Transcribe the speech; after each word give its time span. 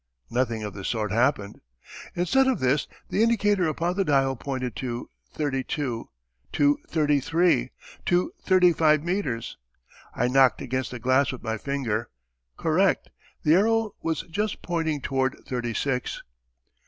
Nothing 0.31 0.63
of 0.63 0.73
the 0.73 0.83
sort 0.83 1.11
happened. 1.11 1.61
Instead 2.15 2.47
of 2.47 2.57
this 2.59 2.87
the 3.09 3.21
indicator 3.21 3.67
upon 3.67 3.95
the 3.95 4.03
dial 4.03 4.35
pointed 4.35 4.75
to 4.77 5.11
32 5.29 6.09
to 6.53 6.77
33 6.89 7.69
to 8.07 8.31
35 8.41 9.03
meters.... 9.03 9.57
I 10.15 10.27
knocked 10.27 10.59
against 10.59 10.89
the 10.89 10.97
glass 10.97 11.31
with 11.31 11.43
my 11.43 11.59
finger 11.59 12.09
correct 12.57 13.11
the 13.43 13.53
arrow 13.53 13.93
was 14.01 14.21
just 14.21 14.63
pointing 14.63 15.01
toward 15.01 15.37
thirty 15.45 15.75
six. 15.75 16.23